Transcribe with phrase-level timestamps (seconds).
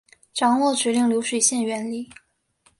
[0.33, 2.09] 掌握指令流水线原理